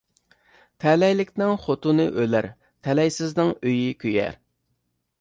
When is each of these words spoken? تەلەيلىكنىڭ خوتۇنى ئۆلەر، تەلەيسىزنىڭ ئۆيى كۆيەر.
تەلەيلىكنىڭ 0.85 1.53
خوتۇنى 1.67 2.09
ئۆلەر، 2.23 2.49
تەلەيسىزنىڭ 2.89 3.57
ئۆيى 3.61 3.97
كۆيەر. 4.05 4.39